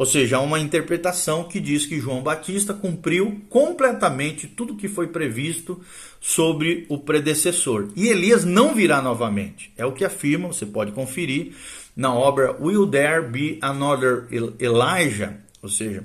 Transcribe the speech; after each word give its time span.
Ou 0.00 0.06
seja, 0.06 0.38
há 0.38 0.40
uma 0.40 0.58
interpretação 0.58 1.44
que 1.44 1.60
diz 1.60 1.84
que 1.84 2.00
João 2.00 2.22
Batista 2.22 2.72
cumpriu 2.72 3.42
completamente 3.50 4.46
tudo 4.46 4.74
que 4.74 4.88
foi 4.88 5.08
previsto 5.08 5.78
sobre 6.18 6.86
o 6.88 6.96
predecessor. 6.96 7.90
E 7.94 8.08
Elias 8.08 8.42
não 8.42 8.74
virá 8.74 9.02
novamente. 9.02 9.70
É 9.76 9.84
o 9.84 9.92
que 9.92 10.02
afirma, 10.02 10.48
você 10.48 10.64
pode 10.64 10.92
conferir 10.92 11.52
na 11.94 12.14
obra 12.14 12.56
Will 12.58 12.86
There 12.86 13.28
Be 13.28 13.58
Another 13.60 14.26
Elijah? 14.58 15.36
Ou 15.62 15.68
seja, 15.68 16.02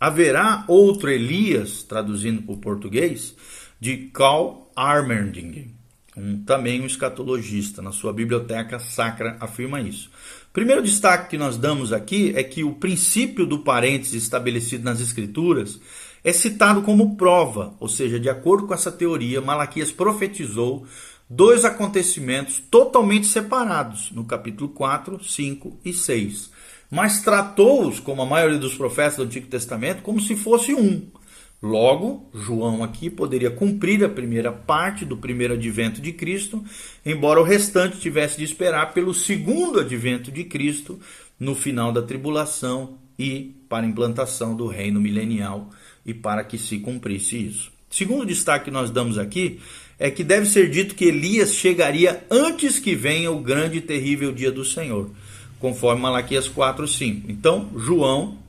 haverá 0.00 0.64
outro 0.66 1.10
Elias, 1.10 1.82
traduzindo 1.82 2.40
para 2.40 2.54
o 2.54 2.56
português, 2.56 3.36
de 3.78 4.08
Carl 4.14 4.72
Armerding, 4.74 5.70
um, 6.16 6.42
também 6.44 6.80
um 6.80 6.86
escatologista. 6.86 7.82
Na 7.82 7.92
sua 7.92 8.10
biblioteca 8.10 8.78
sacra 8.78 9.36
afirma 9.38 9.82
isso. 9.82 10.10
Primeiro 10.54 10.84
destaque 10.84 11.30
que 11.30 11.36
nós 11.36 11.56
damos 11.56 11.92
aqui 11.92 12.32
é 12.36 12.44
que 12.44 12.62
o 12.62 12.74
princípio 12.74 13.44
do 13.44 13.58
parênteses 13.58 14.22
estabelecido 14.22 14.84
nas 14.84 15.00
Escrituras 15.00 15.80
é 16.22 16.32
citado 16.32 16.80
como 16.82 17.16
prova, 17.16 17.74
ou 17.80 17.88
seja, 17.88 18.20
de 18.20 18.30
acordo 18.30 18.68
com 18.68 18.72
essa 18.72 18.92
teoria, 18.92 19.40
Malaquias 19.40 19.90
profetizou 19.90 20.86
dois 21.28 21.64
acontecimentos 21.64 22.62
totalmente 22.70 23.26
separados, 23.26 24.12
no 24.12 24.24
capítulo 24.24 24.70
4, 24.70 25.24
5 25.24 25.80
e 25.84 25.92
6. 25.92 26.52
Mas 26.88 27.20
tratou-os, 27.20 27.98
como 27.98 28.22
a 28.22 28.26
maioria 28.26 28.56
dos 28.56 28.76
profetas 28.76 29.16
do 29.16 29.24
Antigo 29.24 29.48
Testamento, 29.48 30.02
como 30.02 30.20
se 30.20 30.36
fosse 30.36 30.72
um. 30.72 31.02
Logo, 31.64 32.28
João 32.34 32.84
aqui 32.84 33.08
poderia 33.08 33.50
cumprir 33.50 34.04
a 34.04 34.08
primeira 34.10 34.52
parte 34.52 35.02
do 35.02 35.16
primeiro 35.16 35.54
advento 35.54 35.98
de 35.98 36.12
Cristo, 36.12 36.62
embora 37.06 37.40
o 37.40 37.42
restante 37.42 37.98
tivesse 37.98 38.36
de 38.36 38.44
esperar 38.44 38.92
pelo 38.92 39.14
segundo 39.14 39.80
advento 39.80 40.30
de 40.30 40.44
Cristo 40.44 41.00
no 41.40 41.54
final 41.54 41.90
da 41.90 42.02
tribulação 42.02 42.98
e 43.18 43.54
para 43.66 43.86
a 43.86 43.88
implantação 43.88 44.54
do 44.54 44.66
reino 44.66 45.00
milenial 45.00 45.70
e 46.04 46.12
para 46.12 46.44
que 46.44 46.58
se 46.58 46.80
cumprisse 46.80 47.46
isso. 47.46 47.72
Segundo 47.88 48.26
destaque 48.26 48.66
que 48.66 48.70
nós 48.70 48.90
damos 48.90 49.16
aqui 49.16 49.58
é 49.98 50.10
que 50.10 50.22
deve 50.22 50.44
ser 50.44 50.68
dito 50.68 50.94
que 50.94 51.06
Elias 51.06 51.54
chegaria 51.54 52.26
antes 52.30 52.78
que 52.78 52.94
venha 52.94 53.32
o 53.32 53.40
grande 53.40 53.78
e 53.78 53.80
terrível 53.80 54.32
dia 54.32 54.52
do 54.52 54.66
Senhor, 54.66 55.10
conforme 55.58 56.02
Malaquias 56.02 56.46
4:5. 56.46 57.22
Então, 57.26 57.70
João 57.74 58.43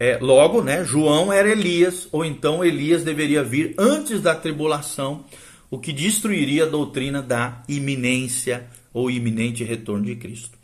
é, 0.00 0.18
logo, 0.20 0.62
né, 0.62 0.84
João 0.84 1.32
era 1.32 1.50
Elias, 1.50 2.08
ou 2.12 2.24
então 2.24 2.64
Elias 2.64 3.02
deveria 3.02 3.42
vir 3.42 3.74
antes 3.76 4.20
da 4.20 4.34
tribulação, 4.34 5.24
o 5.70 5.78
que 5.78 5.92
destruiria 5.92 6.64
a 6.64 6.68
doutrina 6.68 7.20
da 7.20 7.62
iminência 7.68 8.66
ou 8.92 9.10
iminente 9.10 9.64
retorno 9.64 10.04
de 10.04 10.14
Cristo. 10.14 10.56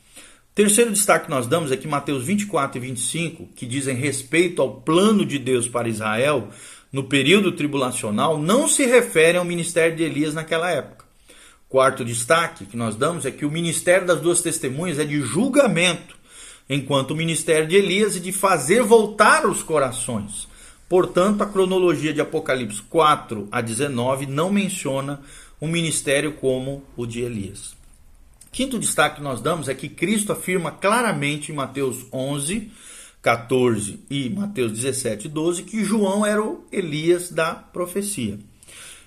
Terceiro 0.55 0.93
destaque 0.93 1.25
que 1.25 1.31
nós 1.31 1.49
damos 1.49 1.73
é 1.73 1.77
que 1.77 1.89
Mateus 1.89 2.25
24 2.25 2.79
e 2.79 2.81
25, 2.81 3.49
que 3.57 3.67
dizem 3.67 3.97
respeito 3.97 4.63
ao 4.63 4.81
plano 4.81 5.27
de 5.27 5.37
Deus 5.37 5.67
para 5.67 5.89
Israel 5.89 6.49
no 6.93 7.03
período 7.03 7.51
tribulacional, 7.51 8.39
não 8.39 8.69
se 8.69 8.87
referem 8.87 9.41
ao 9.41 9.45
ministério 9.45 9.97
de 9.97 10.05
Elias 10.05 10.33
naquela 10.33 10.71
época. 10.71 11.05
Quarto 11.69 12.05
destaque 12.05 12.67
que 12.67 12.77
nós 12.77 12.95
damos 12.95 13.27
é 13.27 13.33
que 13.33 13.45
o 13.45 13.51
ministério 13.51 14.07
das 14.07 14.21
duas 14.21 14.41
testemunhas 14.41 15.01
é 15.01 15.05
de 15.05 15.21
julgamento 15.23 16.17
enquanto 16.69 17.11
o 17.13 17.17
ministério 17.17 17.69
de 17.69 17.77
Elias 17.77 18.17
e 18.17 18.21
de 18.21 18.33
fazer 18.33 18.83
voltar 18.83 19.47
os 19.47 19.63
corações. 19.63 20.49
Portanto, 20.89 21.43
a 21.43 21.47
cronologia 21.47 22.13
de 22.13 22.21
Apocalipse 22.21 22.83
4 22.83 23.49
a 23.51 23.61
19 23.61 24.27
não 24.27 24.51
menciona 24.51 25.21
um 25.61 25.69
ministério 25.69 26.35
como 26.35 26.83
o 26.97 27.07
de 27.07 27.21
Elias. 27.21 27.75
Quinto 28.53 28.79
destaque 28.79 29.17
que 29.17 29.23
nós 29.23 29.41
damos 29.41 29.69
é 29.69 29.75
que 29.75 29.89
Cristo 29.89 30.33
afirma 30.33 30.71
claramente 30.71 31.51
em 31.51 31.55
Mateus 31.55 32.07
11, 32.13 32.71
14 33.21 34.01
e 34.09 34.29
Mateus 34.31 34.73
17, 34.73 35.29
12 35.29 35.63
que 35.65 35.83
João 35.83 36.25
era 36.25 36.43
o 36.43 36.65
Elias 36.71 37.31
da 37.31 37.55
profecia. 37.55 38.39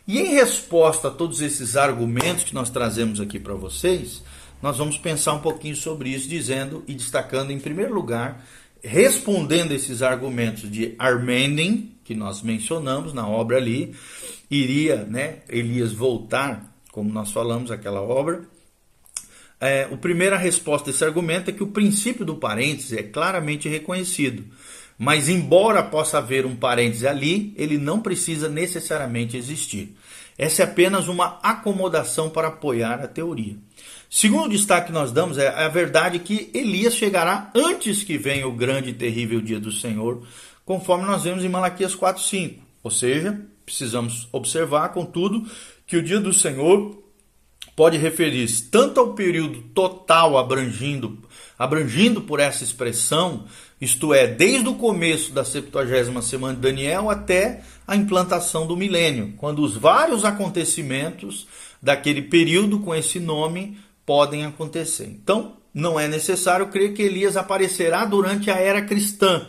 E 0.08 0.20
em 0.20 0.36
resposta 0.36 1.10
a 1.10 1.12
todos 1.12 1.42
esses 1.42 1.76
argumentos 1.76 2.46
que 2.46 2.54
nós 2.54 2.70
trazemos 2.70 3.20
aqui 3.20 3.38
para 3.38 3.54
vocês, 3.54 4.24
nós 4.62 4.78
vamos 4.78 4.98
pensar 4.98 5.34
um 5.34 5.42
pouquinho 5.42 5.76
sobre 5.76 6.10
isso, 6.10 6.30
dizendo 6.30 6.82
e 6.88 6.94
destacando, 6.94 7.52
em 7.52 7.60
primeiro 7.60 7.94
lugar, 7.94 8.46
respondendo 8.82 9.74
esses 9.74 10.02
argumentos 10.02 10.72
de 10.72 10.96
Armending, 10.98 11.92
que 12.06 12.16
nós 12.16 12.42
mencionamos 12.42 13.14
na 13.14 13.28
obra 13.28 13.58
ali, 13.58 13.94
iria 14.50 15.04
né, 15.04 15.40
Elias 15.50 15.92
voltar, 15.92 16.74
como 16.90 17.12
nós 17.12 17.32
falamos, 17.34 17.70
aquela 17.70 18.02
obra. 18.02 18.44
É, 19.60 19.90
a 19.92 19.98
primeira 19.98 20.38
resposta 20.38 20.90
desse 20.90 21.04
argumento 21.04 21.50
é 21.50 21.54
que 21.54 21.64
o 21.64 21.68
princípio 21.68 22.24
do 22.24 22.36
parêntese 22.36 22.98
é 22.98 23.04
claramente 23.04 23.68
reconhecido. 23.68 24.46
Mas, 24.98 25.30
embora 25.30 25.84
possa 25.84 26.18
haver 26.18 26.46
um 26.46 26.56
parêntese 26.56 27.08
ali, 27.08 27.54
ele 27.56 27.78
não 27.78 28.02
precisa 28.02 28.50
necessariamente 28.50 29.38
existir. 29.38 29.96
Essa 30.38 30.64
é 30.64 30.66
apenas 30.66 31.08
uma 31.08 31.40
acomodação 31.42 32.30
para 32.30 32.48
apoiar 32.48 33.02
a 33.02 33.08
teoria. 33.08 33.56
Segundo 34.10 34.50
destaque 34.50 34.88
que 34.88 34.94
nós 34.94 35.12
damos 35.12 35.38
é 35.38 35.48
a 35.50 35.68
verdade 35.68 36.20
que 36.20 36.50
Elias 36.54 36.96
chegará 36.96 37.52
antes 37.54 38.04
que 38.04 38.18
venha 38.18 38.48
o 38.48 38.54
grande 38.54 38.92
e 38.92 38.94
terrível 38.94 39.42
dia 39.42 39.60
do 39.60 39.72
Senhor, 39.72 40.26
conforme 40.64 41.06
nós 41.06 41.24
vemos 41.24 41.44
em 41.44 41.50
Malaquias 41.50 41.96
4:5. 41.96 42.60
Ou 42.84 42.92
seja, 42.92 43.40
precisamos 43.66 44.30
observar, 44.32 44.90
contudo, 44.90 45.46
que 45.86 45.98
o 45.98 46.04
dia 46.04 46.20
do 46.20 46.32
Senhor 46.32 47.04
pode 47.76 47.98
referir-se 47.98 48.64
tanto 48.64 49.00
ao 49.00 49.14
período 49.14 49.62
total 49.74 50.38
abrangindo, 50.38 51.20
abrangindo 51.58 52.22
por 52.22 52.40
essa 52.40 52.64
expressão, 52.64 53.46
isto 53.80 54.14
é, 54.14 54.28
desde 54.28 54.68
o 54.68 54.76
começo 54.76 55.32
da 55.32 55.44
70 55.44 56.22
semana 56.22 56.56
de 56.56 56.62
Daniel 56.62 57.10
até 57.10 57.62
a 57.88 57.96
implantação 57.96 58.68
do 58.68 58.78
milênio, 58.78 59.34
quando 59.38 59.64
os 59.64 59.76
vários 59.76 60.26
acontecimentos 60.26 61.48
daquele 61.82 62.24
período 62.24 62.80
com 62.80 62.94
esse 62.94 63.20
nome 63.20 63.78
podem 64.06 64.46
acontecer. 64.46 65.06
Então, 65.06 65.58
não 65.74 66.00
é 66.00 66.08
necessário 66.08 66.68
crer 66.68 66.94
que 66.94 67.04
Elias 67.04 67.38
aparecerá 67.38 68.04
durante 68.06 68.50
a 68.50 68.56
era 68.56 68.82
cristã, 68.82 69.48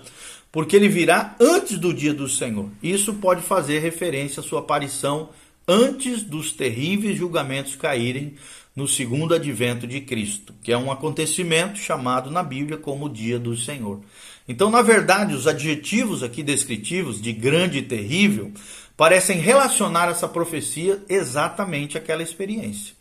porque 0.53 0.77
ele 0.77 0.89
virá 0.89 1.35
antes 1.41 1.79
do 1.79 1.93
dia 1.93 2.13
do 2.13 2.29
Senhor. 2.29 2.69
Isso 2.83 3.15
pode 3.15 3.43
fazer 3.43 3.79
referência 3.79 4.41
à 4.41 4.43
sua 4.43 4.61
aparição 4.61 5.31
antes 5.69 6.23
dos 6.23 6.53
terríveis 6.53 7.19
julgamentos 7.19 7.77
caírem 7.77 8.35
no 8.75 8.89
segundo 8.89 9.35
advento 9.35 9.87
de 9.87 10.01
Cristo, 10.01 10.55
que 10.63 10.73
é 10.73 10.79
um 10.79 10.91
acontecimento 10.91 11.79
chamado 11.79 12.31
na 12.31 12.43
Bíblia 12.43 12.79
como 12.79 13.07
o 13.07 13.13
dia 13.13 13.39
do 13.39 13.57
Senhor. 13.57 14.01
Então, 14.49 14.71
na 14.71 14.81
verdade, 14.81 15.35
os 15.35 15.47
adjetivos 15.47 16.23
aqui 16.23 16.43
descritivos 16.43 17.21
de 17.21 17.33
grande 17.33 17.79
e 17.79 17.83
terrível 17.83 18.51
parecem 18.97 19.39
relacionar 19.39 20.09
essa 20.09 20.27
profecia 20.27 21.03
exatamente 21.09 21.99
àquela 21.99 22.23
experiência. 22.23 22.95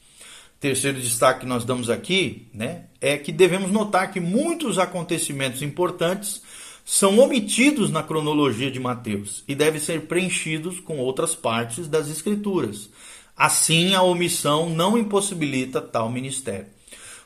Terceiro 0.60 1.00
destaque 1.00 1.42
que 1.42 1.46
nós 1.46 1.64
damos 1.64 1.90
aqui 1.90 2.48
né, 2.54 2.86
é 3.00 3.16
que 3.16 3.32
devemos 3.32 3.72
notar 3.72 4.12
que 4.12 4.20
muitos 4.20 4.80
acontecimentos 4.80 5.62
importantes 5.62 6.42
são 6.90 7.20
omitidos 7.20 7.92
na 7.92 8.02
cronologia 8.02 8.72
de 8.72 8.80
Mateus 8.80 9.44
e 9.46 9.54
devem 9.54 9.78
ser 9.78 10.04
preenchidos 10.04 10.80
com 10.80 11.00
outras 11.00 11.36
partes 11.36 11.86
das 11.86 12.10
Escrituras. 12.10 12.90
Assim, 13.36 13.94
a 13.94 14.02
omissão 14.02 14.70
não 14.70 14.98
impossibilita 14.98 15.82
tal 15.82 16.10
ministério. 16.10 16.68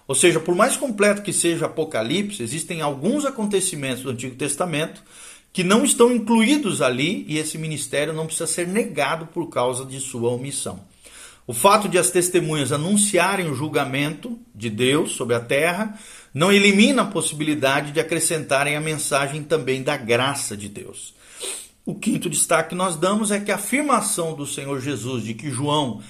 Ou 0.07 0.15
seja, 0.15 0.39
por 0.39 0.55
mais 0.55 0.75
completo 0.75 1.21
que 1.21 1.31
seja 1.31 1.67
Apocalipse, 1.67 2.41
existem 2.41 2.81
alguns 2.81 3.23
acontecimentos 3.23 4.01
do 4.01 4.09
Antigo 4.09 4.35
Testamento 4.35 5.03
que 5.53 5.63
não 5.63 5.85
estão 5.85 6.11
incluídos 6.11 6.81
ali 6.81 7.23
e 7.27 7.37
esse 7.37 7.59
ministério 7.59 8.13
não 8.13 8.25
precisa 8.25 8.47
ser 8.47 8.67
negado 8.67 9.27
por 9.27 9.47
causa 9.47 9.85
de 9.85 9.99
sua 9.99 10.31
omissão. 10.31 10.79
O 11.47 11.53
fato 11.53 11.89
de 11.89 11.97
as 11.97 12.11
testemunhas 12.11 12.71
anunciarem 12.71 13.49
o 13.49 13.55
julgamento 13.55 14.39
de 14.53 14.69
Deus 14.69 15.13
sobre 15.13 15.35
a 15.35 15.39
terra 15.39 15.99
não 16.33 16.51
elimina 16.51 17.01
a 17.01 17.07
possibilidade 17.07 17.91
de 17.91 17.99
acrescentarem 17.99 18.75
a 18.75 18.81
mensagem 18.81 19.43
também 19.43 19.83
da 19.83 19.97
graça 19.97 20.55
de 20.55 20.69
Deus. 20.69 21.13
O 21.85 21.95
quinto 21.95 22.29
destaque 22.29 22.69
que 22.69 22.75
nós 22.75 22.95
damos 22.95 23.31
é 23.31 23.39
que 23.39 23.51
a 23.51 23.55
afirmação 23.55 24.35
do 24.35 24.45
Senhor 24.45 24.79
Jesus 24.79 25.23
de 25.23 25.33
que 25.33 25.49
João 25.49 26.01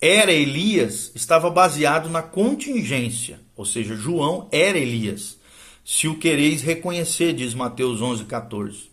era 0.00 0.32
Elias 0.32 1.12
estava 1.14 1.48
baseado 1.50 2.08
na 2.08 2.20
contingência, 2.20 3.38
ou 3.54 3.64
seja, 3.64 3.94
João 3.94 4.48
era 4.50 4.76
Elias. 4.76 5.38
Se 5.84 6.08
o 6.08 6.18
quereis 6.18 6.62
reconhecer, 6.62 7.32
diz 7.32 7.54
Mateus 7.54 8.00
11:14. 8.00 8.90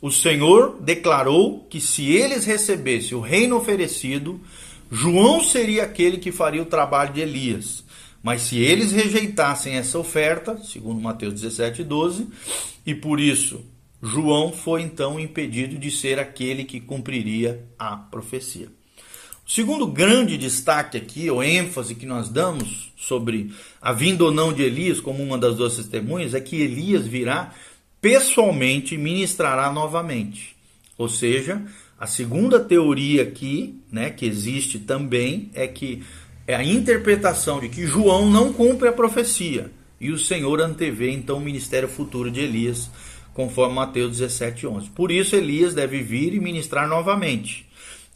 O 0.00 0.10
Senhor 0.10 0.78
declarou 0.80 1.66
que 1.70 1.80
se 1.80 2.10
eles 2.10 2.44
recebessem 2.44 3.16
o 3.16 3.20
reino 3.20 3.56
oferecido, 3.56 4.40
João 4.90 5.42
seria 5.42 5.84
aquele 5.84 6.18
que 6.18 6.32
faria 6.32 6.62
o 6.62 6.66
trabalho 6.66 7.12
de 7.12 7.20
Elias. 7.20 7.84
Mas 8.22 8.42
se 8.42 8.58
eles 8.58 8.92
rejeitassem 8.92 9.74
essa 9.74 9.98
oferta, 9.98 10.58
segundo 10.64 11.00
Mateus 11.00 11.34
17, 11.34 11.84
12, 11.84 12.26
e 12.84 12.94
por 12.94 13.20
isso 13.20 13.64
João 14.02 14.52
foi 14.52 14.82
então 14.82 15.18
impedido 15.18 15.76
de 15.76 15.90
ser 15.90 16.18
aquele 16.18 16.64
que 16.64 16.80
cumpriria 16.80 17.64
a 17.78 17.96
profecia. 17.96 18.68
O 19.46 19.50
segundo 19.50 19.86
grande 19.86 20.36
destaque 20.36 20.98
aqui, 20.98 21.30
ou 21.30 21.42
ênfase 21.42 21.94
que 21.94 22.04
nós 22.04 22.28
damos 22.28 22.92
sobre 22.96 23.52
a 23.80 23.92
vinda 23.92 24.24
ou 24.24 24.30
não 24.30 24.52
de 24.52 24.62
Elias 24.62 25.00
como 25.00 25.22
uma 25.22 25.38
das 25.38 25.56
duas 25.56 25.76
testemunhas, 25.76 26.34
é 26.34 26.40
que 26.40 26.60
Elias 26.60 27.06
virá 27.06 27.54
pessoalmente 28.00 28.96
ministrará 28.96 29.72
novamente. 29.72 30.54
Ou 30.96 31.08
seja, 31.08 31.62
a 31.98 32.06
segunda 32.06 32.60
teoria 32.60 33.22
aqui, 33.22 33.80
né, 33.90 34.10
que 34.10 34.24
existe 34.24 34.78
também, 34.78 35.50
é 35.54 35.66
que 35.66 36.02
é 36.46 36.54
a 36.54 36.64
interpretação 36.64 37.60
de 37.60 37.68
que 37.68 37.86
João 37.86 38.30
não 38.30 38.52
cumpre 38.52 38.88
a 38.88 38.92
profecia 38.92 39.70
e 40.00 40.10
o 40.10 40.18
Senhor 40.18 40.60
antevê 40.60 41.10
então 41.10 41.38
o 41.38 41.40
ministério 41.40 41.88
futuro 41.88 42.30
de 42.30 42.40
Elias, 42.40 42.90
conforme 43.34 43.74
Mateus 43.74 44.16
17:11. 44.18 44.90
Por 44.90 45.10
isso 45.10 45.34
Elias 45.34 45.74
deve 45.74 46.02
vir 46.02 46.34
e 46.34 46.40
ministrar 46.40 46.88
novamente. 46.88 47.66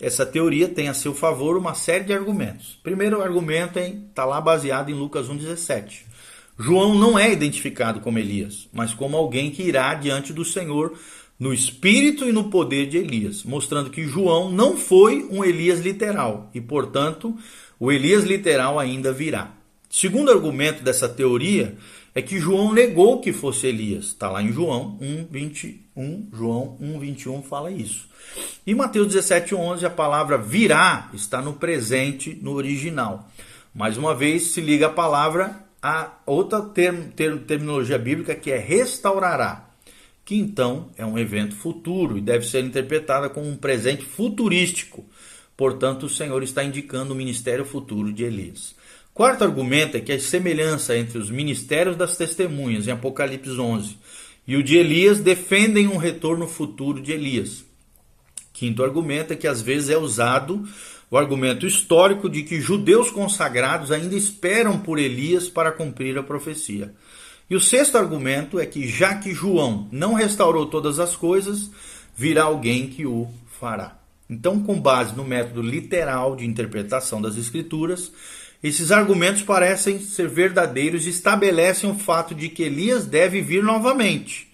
Essa 0.01 0.27
teoria 0.27 0.69
tem 0.69 0.89
a 0.89 0.95
seu 0.95 1.15
favor 1.15 1.57
uma 1.57 1.75
série 1.75 2.05
de 2.05 2.13
argumentos. 2.13 2.79
Primeiro 2.83 3.23
argumento 3.23 3.79
está 3.79 4.25
lá 4.25 4.41
baseado 4.41 4.91
em 4.91 4.95
Lucas 4.95 5.29
1,17. 5.29 6.05
João 6.59 6.95
não 6.95 7.19
é 7.19 7.33
identificado 7.33 8.01
como 8.01 8.19
Elias, 8.19 8.69
mas 8.73 8.93
como 8.93 9.17
alguém 9.17 9.51
que 9.51 9.63
irá 9.63 9.95
diante 9.95 10.33
do 10.33 10.45
Senhor 10.45 10.97
no 11.43 11.53
espírito 11.53 12.25
e 12.25 12.31
no 12.31 12.45
poder 12.45 12.87
de 12.87 12.99
Elias, 12.99 13.43
mostrando 13.43 13.91
que 13.91 14.05
João 14.05 14.49
não 14.49 14.77
foi 14.77 15.27
um 15.29 15.45
Elias 15.45 15.81
literal 15.81 16.49
e, 16.55 16.61
portanto, 16.61 17.37
o 17.81 17.91
Elias 17.91 18.23
literal 18.23 18.79
ainda 18.79 19.13
virá. 19.13 19.51
Segundo 19.91 20.31
argumento 20.31 20.85
dessa 20.85 21.09
teoria 21.09 21.77
é 22.15 22.23
que 22.23 22.39
João 22.39 22.73
negou 22.73 23.21
que 23.21 23.33
fosse 23.33 23.67
Elias. 23.67 24.05
Está 24.05 24.31
lá 24.31 24.41
em 24.41 24.53
João 24.53 24.97
1, 25.01 25.27
21. 25.33 26.29
João 26.33 26.77
1, 26.81 27.01
21 27.01 27.43
fala 27.43 27.73
isso. 27.73 28.09
E 28.65 28.73
Mateus 28.73 29.09
17, 29.09 29.53
11, 29.53 29.85
a 29.85 29.91
palavra 29.91 30.39
virá 30.39 31.11
está 31.13 31.43
no 31.43 31.55
presente, 31.55 32.39
no 32.41 32.53
original. 32.53 33.29
Mais 33.75 33.99
uma 33.99 34.15
vez, 34.15 34.53
se 34.53 34.61
liga 34.61 34.87
a 34.87 34.91
palavra 34.91 35.57
a 35.83 36.19
outra 36.25 36.63
term, 36.63 37.09
term, 37.17 37.39
terminologia 37.39 37.99
bíblica 37.99 38.33
que 38.33 38.53
é 38.53 38.59
restaurará, 38.59 39.72
que 40.25 40.37
então 40.37 40.91
é 40.97 41.05
um 41.05 41.19
evento 41.19 41.55
futuro 41.55 42.17
e 42.17 42.21
deve 42.21 42.47
ser 42.47 42.65
interpretada 42.65 43.29
como 43.29 43.49
um 43.49 43.57
presente 43.57 44.05
futurístico. 44.05 45.05
Portanto, 45.57 46.07
o 46.07 46.09
Senhor 46.09 46.43
está 46.43 46.63
indicando 46.65 47.13
o 47.13 47.17
ministério 47.17 47.65
futuro 47.65 48.13
de 48.13 48.25
Elias. 48.25 48.75
Quarto 49.13 49.45
argumento 49.45 49.97
é 49.97 50.01
que 50.01 50.13
a 50.13 50.19
semelhança 50.19 50.97
entre 50.97 51.19
os 51.19 51.31
ministérios 51.31 51.97
das 51.97 52.17
testemunhas 52.17 52.89
em 52.89 52.93
Apocalipse 52.93 53.51
11 53.51 53.99
e 54.47 54.57
o 54.57 54.63
de 54.63 54.77
Elias 54.77 55.21
defendem 55.21 55.87
um 55.87 55.99
retorno 55.99 56.49
futuro 56.49 57.01
de 57.01 57.13
Elias. 57.13 57.65
Quinto 58.53 58.83
argumento 58.83 59.33
é 59.33 59.37
que 59.37 59.47
às 59.47 59.61
vezes 59.61 59.91
é 59.91 59.99
usado 59.99 60.67
o 61.11 61.19
argumento 61.19 61.67
histórico 61.67 62.29
de 62.29 62.43
que 62.43 62.61
judeus 62.61 63.11
consagrados 63.11 63.93
ainda 63.93 64.15
esperam 64.15 64.79
por 64.79 64.99
Elias 64.99 65.47
para 65.47 65.71
cumprir 65.71 66.17
a 66.17 66.23
profecia. 66.23 66.95
E 67.53 67.55
o 67.55 67.61
sexto 67.61 67.99
argumento 67.99 68.59
é 68.59 68.65
que, 68.65 68.89
já 68.89 69.17
que 69.17 69.35
João 69.35 69.87
não 69.93 70.15
restaurou 70.15 70.65
todas 70.65 70.99
as 70.99 71.15
coisas, 71.15 71.71
virá 72.17 72.45
alguém 72.45 72.89
que 72.89 73.05
o 73.05 73.29
fará. 73.61 73.99
Então, 74.31 74.63
com 74.63 74.81
base 74.81 75.15
no 75.15 75.23
método 75.23 75.61
literal 75.61 76.35
de 76.35 76.47
interpretação 76.47 77.21
das 77.21 77.37
Escrituras, 77.37 78.11
esses 78.65 78.91
argumentos 78.91 79.43
parecem 79.43 80.01
ser 80.01 80.31
verdadeiros 80.31 81.05
e 81.05 81.11
estabelecem 81.11 81.91
o 81.91 81.95
fato 81.95 82.35
de 82.35 82.49
que 82.49 82.63
Elias 82.63 83.05
deve 83.05 83.43
vir 83.43 83.63
novamente. 83.63 84.51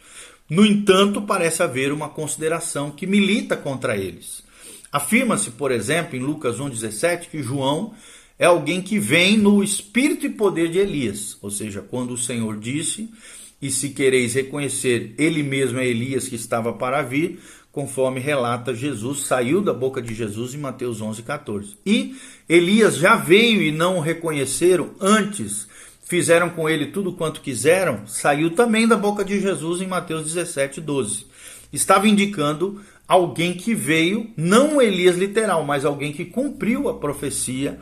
No 0.50 0.66
entanto, 0.66 1.22
parece 1.22 1.62
haver 1.62 1.92
uma 1.92 2.08
consideração 2.08 2.90
que 2.90 3.06
milita 3.06 3.56
contra 3.56 3.96
eles. 3.96 4.42
Afirma-se, 4.90 5.52
por 5.52 5.70
exemplo, 5.70 6.16
em 6.16 6.20
Lucas 6.20 6.58
1,17, 6.58 7.28
que 7.30 7.44
João 7.44 7.94
é 8.38 8.46
alguém 8.46 8.80
que 8.80 8.98
vem 8.98 9.36
no 9.36 9.62
espírito 9.62 10.26
e 10.26 10.30
poder 10.30 10.70
de 10.70 10.78
Elias. 10.78 11.36
Ou 11.42 11.50
seja, 11.50 11.82
quando 11.82 12.12
o 12.12 12.18
Senhor 12.18 12.56
disse: 12.56 13.10
E 13.60 13.70
se 13.70 13.90
quereis 13.90 14.34
reconhecer, 14.34 15.14
ele 15.18 15.42
mesmo 15.42 15.78
é 15.78 15.86
Elias 15.86 16.28
que 16.28 16.36
estava 16.36 16.72
para 16.72 17.02
vir, 17.02 17.40
conforme 17.72 18.20
relata 18.20 18.74
Jesus, 18.74 19.20
saiu 19.26 19.60
da 19.60 19.74
boca 19.74 20.00
de 20.00 20.14
Jesus 20.14 20.54
em 20.54 20.58
Mateus 20.58 21.00
11,14. 21.00 21.76
E 21.84 22.16
Elias 22.48 22.96
já 22.96 23.16
veio 23.16 23.60
e 23.60 23.72
não 23.72 23.98
o 23.98 24.00
reconheceram 24.00 24.90
antes, 25.00 25.66
fizeram 26.04 26.50
com 26.50 26.68
ele 26.68 26.86
tudo 26.86 27.12
quanto 27.12 27.40
quiseram, 27.40 28.06
saiu 28.06 28.50
também 28.50 28.86
da 28.86 28.96
boca 28.96 29.24
de 29.24 29.40
Jesus 29.40 29.82
em 29.82 29.86
Mateus 29.86 30.32
17,12. 30.32 31.26
Estava 31.72 32.08
indicando 32.08 32.80
alguém 33.06 33.52
que 33.52 33.74
veio, 33.74 34.30
não 34.36 34.80
Elias 34.80 35.16
literal, 35.16 35.64
mas 35.64 35.84
alguém 35.84 36.12
que 36.12 36.24
cumpriu 36.24 36.88
a 36.88 36.94
profecia 36.94 37.78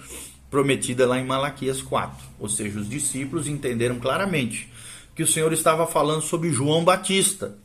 prometida 0.57 1.07
lá 1.07 1.21
em 1.21 1.27
Malaquias 1.27 1.83
4. 1.83 2.17
Ou 2.41 2.49
seja, 2.49 2.81
os 2.81 2.89
discípulos 2.89 3.47
entenderam 3.47 3.99
claramente 3.99 4.73
que 5.15 5.23
o 5.23 5.27
Senhor 5.27 5.53
estava 5.53 5.87
falando 5.87 6.23
sobre 6.23 6.51
João 6.51 6.83
Batista, 6.83 7.59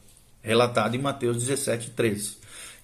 relatado 0.43 0.93
em 0.93 0.99
Mateus 0.99 1.37
17, 1.37 1.91
13. 1.91 2.35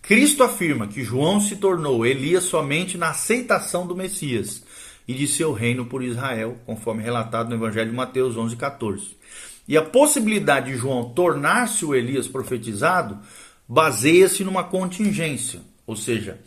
Cristo 0.02 0.44
afirma 0.44 0.88
que 0.88 1.04
João 1.04 1.42
se 1.42 1.58
tornou 1.58 2.06
Elias 2.06 2.46
somente 2.46 2.98
na 2.98 3.10
aceitação 3.10 3.86
do 3.86 3.98
Messias 3.98 4.64
e 5.06 5.14
de 5.14 5.28
seu 5.28 5.52
reino 5.52 5.86
por 5.86 6.02
Israel, 6.02 6.58
conforme 6.66 7.04
relatado 7.04 7.50
no 7.50 7.56
Evangelho 7.56 7.90
de 7.90 7.98
Mateus 7.98 8.38
11, 8.38 8.56
14. 8.56 9.18
E 9.68 9.76
a 9.76 9.82
possibilidade 9.82 10.72
de 10.72 10.78
João 10.78 11.10
tornar-se 11.10 11.84
o 11.84 11.94
Elias 11.94 12.30
profetizado 12.30 13.20
baseia-se 13.68 14.46
numa 14.46 14.64
contingência, 14.64 15.60
ou 15.86 15.98
seja, 15.98 16.40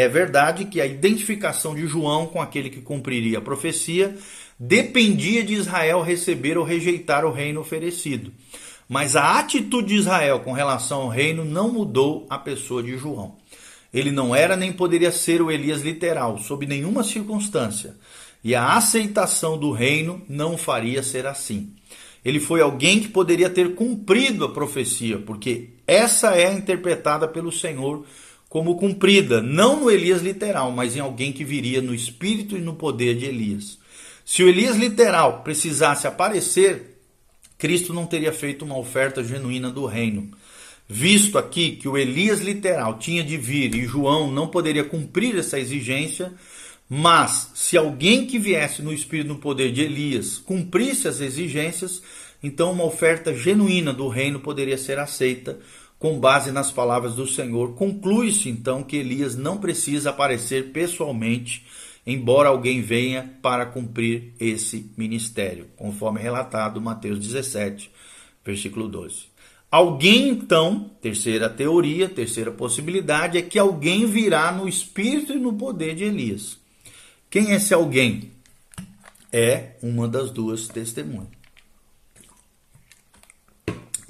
é 0.00 0.08
verdade 0.08 0.66
que 0.66 0.80
a 0.80 0.86
identificação 0.86 1.74
de 1.74 1.84
João 1.86 2.26
com 2.26 2.40
aquele 2.40 2.70
que 2.70 2.80
cumpriria 2.80 3.38
a 3.38 3.42
profecia 3.42 4.16
dependia 4.56 5.42
de 5.42 5.54
Israel 5.54 6.02
receber 6.02 6.56
ou 6.56 6.64
rejeitar 6.64 7.24
o 7.24 7.32
reino 7.32 7.60
oferecido. 7.60 8.32
Mas 8.88 9.16
a 9.16 9.40
atitude 9.40 9.88
de 9.88 9.96
Israel 9.96 10.38
com 10.40 10.52
relação 10.52 11.02
ao 11.02 11.08
reino 11.08 11.44
não 11.44 11.72
mudou 11.72 12.28
a 12.30 12.38
pessoa 12.38 12.80
de 12.80 12.96
João. 12.96 13.38
Ele 13.92 14.12
não 14.12 14.36
era 14.36 14.56
nem 14.56 14.72
poderia 14.72 15.10
ser 15.10 15.42
o 15.42 15.50
Elias 15.50 15.82
literal, 15.82 16.38
sob 16.38 16.64
nenhuma 16.64 17.02
circunstância. 17.02 17.96
E 18.44 18.54
a 18.54 18.74
aceitação 18.74 19.58
do 19.58 19.72
reino 19.72 20.22
não 20.28 20.56
faria 20.56 21.02
ser 21.02 21.26
assim. 21.26 21.72
Ele 22.24 22.38
foi 22.38 22.60
alguém 22.60 23.00
que 23.00 23.08
poderia 23.08 23.50
ter 23.50 23.74
cumprido 23.74 24.44
a 24.44 24.52
profecia, 24.52 25.18
porque 25.18 25.70
essa 25.86 26.36
é 26.36 26.52
interpretada 26.52 27.26
pelo 27.26 27.50
Senhor 27.50 28.04
como 28.48 28.76
cumprida, 28.76 29.42
não 29.42 29.80
no 29.80 29.90
Elias 29.90 30.22
literal, 30.22 30.72
mas 30.72 30.96
em 30.96 31.00
alguém 31.00 31.32
que 31.32 31.44
viria 31.44 31.82
no 31.82 31.94
espírito 31.94 32.56
e 32.56 32.60
no 32.60 32.74
poder 32.74 33.14
de 33.14 33.26
Elias. 33.26 33.78
Se 34.24 34.42
o 34.42 34.48
Elias 34.48 34.76
literal 34.76 35.42
precisasse 35.42 36.06
aparecer, 36.06 36.98
Cristo 37.58 37.92
não 37.92 38.06
teria 38.06 38.32
feito 38.32 38.64
uma 38.64 38.78
oferta 38.78 39.22
genuína 39.22 39.70
do 39.70 39.84
reino. 39.84 40.30
Visto 40.88 41.36
aqui 41.36 41.72
que 41.72 41.86
o 41.86 41.98
Elias 41.98 42.40
literal 42.40 42.98
tinha 42.98 43.22
de 43.22 43.36
vir 43.36 43.74
e 43.74 43.84
João 43.84 44.30
não 44.30 44.48
poderia 44.48 44.84
cumprir 44.84 45.36
essa 45.36 45.58
exigência, 45.58 46.32
mas 46.88 47.50
se 47.54 47.76
alguém 47.76 48.24
que 48.24 48.38
viesse 48.38 48.80
no 48.80 48.94
espírito 48.94 49.26
e 49.26 49.28
no 49.28 49.38
poder 49.38 49.70
de 49.70 49.82
Elias 49.82 50.38
cumprisse 50.38 51.06
as 51.06 51.20
exigências, 51.20 52.00
então 52.42 52.72
uma 52.72 52.84
oferta 52.84 53.34
genuína 53.34 53.92
do 53.92 54.08
reino 54.08 54.40
poderia 54.40 54.78
ser 54.78 54.98
aceita 54.98 55.58
com 55.98 56.18
base 56.18 56.52
nas 56.52 56.70
palavras 56.70 57.14
do 57.14 57.26
Senhor. 57.26 57.74
Conclui-se 57.74 58.48
então 58.48 58.82
que 58.82 58.96
Elias 58.96 59.36
não 59.36 59.58
precisa 59.58 60.10
aparecer 60.10 60.70
pessoalmente, 60.70 61.66
embora 62.06 62.48
alguém 62.48 62.80
venha 62.80 63.34
para 63.42 63.66
cumprir 63.66 64.32
esse 64.38 64.90
ministério, 64.96 65.66
conforme 65.76 66.20
relatado 66.20 66.80
Mateus 66.80 67.18
17, 67.18 67.90
versículo 68.44 68.88
12. 68.88 69.26
Alguém 69.70 70.30
então, 70.30 70.90
terceira 71.02 71.50
teoria, 71.50 72.08
terceira 72.08 72.50
possibilidade 72.50 73.36
é 73.36 73.42
que 73.42 73.58
alguém 73.58 74.06
virá 74.06 74.50
no 74.50 74.66
espírito 74.66 75.34
e 75.34 75.38
no 75.38 75.52
poder 75.52 75.94
de 75.94 76.04
Elias. 76.04 76.56
Quem 77.28 77.50
é 77.52 77.56
esse 77.56 77.74
alguém? 77.74 78.30
É 79.30 79.76
uma 79.82 80.08
das 80.08 80.30
duas 80.30 80.68
testemunhas. 80.68 81.37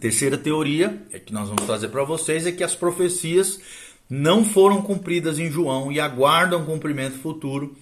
Terceira 0.00 0.38
teoria, 0.38 1.02
é 1.12 1.18
que 1.18 1.32
nós 1.32 1.48
vamos 1.48 1.64
trazer 1.64 1.88
para 1.88 2.04
vocês, 2.04 2.46
é 2.46 2.52
que 2.52 2.62
as 2.62 2.74
profecias 2.74 3.60
não 4.08 4.44
foram 4.44 4.80
cumpridas 4.80 5.38
em 5.38 5.50
João 5.50 5.90
e 5.90 5.98
aguardam 5.98 6.64
cumprimento 6.64 7.18
futuro, 7.18 7.76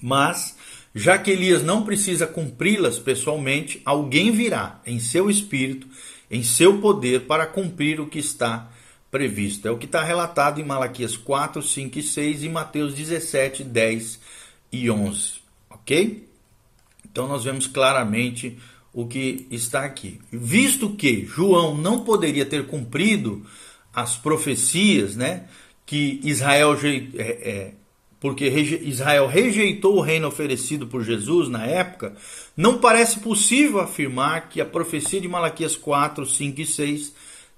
mas 0.00 0.56
já 0.94 1.18
que 1.18 1.30
Elias 1.30 1.62
não 1.62 1.84
precisa 1.84 2.26
cumpri-las 2.26 2.98
pessoalmente, 2.98 3.80
alguém 3.84 4.30
virá 4.30 4.80
em 4.86 4.98
seu 4.98 5.30
espírito, 5.30 5.86
em 6.30 6.42
seu 6.42 6.80
poder, 6.80 7.26
para 7.26 7.46
cumprir 7.46 8.00
o 8.00 8.06
que 8.06 8.18
está 8.18 8.70
previsto. 9.10 9.68
É 9.68 9.70
o 9.70 9.78
que 9.78 9.86
está 9.86 10.02
relatado 10.02 10.58
em 10.58 10.64
Malaquias 10.64 11.16
4, 11.16 11.62
5 11.62 11.98
e 11.98 12.02
6 12.02 12.42
e 12.44 12.48
Mateus 12.48 12.94
17, 12.94 13.62
10 13.62 14.20
e 14.72 14.90
11. 14.90 15.34
Ok? 15.70 16.28
Então 17.04 17.28
nós 17.28 17.44
vemos 17.44 17.66
claramente 17.66 18.58
o 18.92 19.06
que 19.06 19.46
está 19.50 19.84
aqui. 19.84 20.20
Visto 20.30 20.90
que 20.90 21.24
João 21.24 21.76
não 21.76 22.04
poderia 22.04 22.44
ter 22.44 22.66
cumprido 22.66 23.44
as 23.92 24.16
profecias, 24.16 25.16
né, 25.16 25.44
que 25.86 26.20
Israel 26.22 26.76
é, 27.16 27.20
é, 27.20 27.72
porque 28.20 28.46
Israel 28.46 29.26
rejeitou 29.26 29.96
o 29.96 30.00
reino 30.00 30.28
oferecido 30.28 30.86
por 30.86 31.02
Jesus 31.02 31.48
na 31.48 31.66
época, 31.66 32.14
não 32.56 32.78
parece 32.78 33.18
possível 33.18 33.80
afirmar 33.80 34.48
que 34.48 34.60
a 34.60 34.66
profecia 34.66 35.20
de 35.20 35.28
Malaquias 35.28 35.76
4, 35.76 36.24
5 36.24 36.60
e 36.60 36.66
6 36.66 37.12